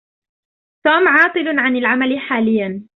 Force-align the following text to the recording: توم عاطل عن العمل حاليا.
توم 0.85 1.07
عاطل 1.07 1.59
عن 1.59 1.75
العمل 1.75 2.19
حاليا. 2.19 2.83